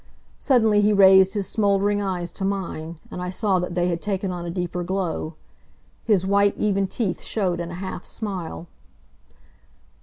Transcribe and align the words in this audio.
Suddenly 0.39 0.81
he 0.81 0.93
raised 0.93 1.35
his 1.35 1.47
smoldering 1.47 2.01
eyes 2.01 2.33
to 2.33 2.43
mine, 2.43 2.97
and 3.11 3.21
I 3.21 3.29
saw 3.29 3.59
that 3.59 3.75
they 3.75 3.87
had 3.87 4.01
taken 4.01 4.31
on 4.31 4.47
a 4.47 4.49
deeper 4.49 4.83
glow. 4.83 5.35
His 6.05 6.25
white, 6.25 6.57
even 6.57 6.87
teeth 6.87 7.21
showed 7.21 7.59
in 7.59 7.69
a 7.69 7.75
half 7.75 8.07
smile. 8.07 8.65